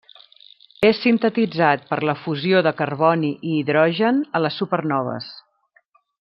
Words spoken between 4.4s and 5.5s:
les supernoves.